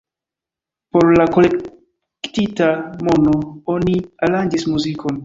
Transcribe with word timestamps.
Por 0.95 1.05
la 1.19 1.27
kolektita 1.35 2.71
mono 3.05 3.37
oni 3.75 3.99
aranĝis 4.29 4.67
muzikon. 4.73 5.19